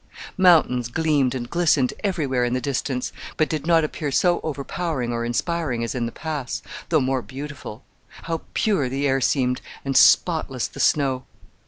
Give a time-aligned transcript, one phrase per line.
[0.39, 5.23] Mountains gleamed and glistened everywhere in the distance, but did not appear so overpowering or
[5.23, 7.83] inspiring as in the Pass, though more beautiful.
[8.23, 11.25] How pure the air seemed, and spotless the snow!